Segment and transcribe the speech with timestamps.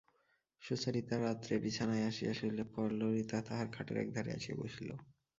[0.61, 4.89] সুচরিতা রাত্রে বিছানায় আসিয়া শুইলে পর ললিতা তাহার খাটের এক ধারে আসিয়া বসিল।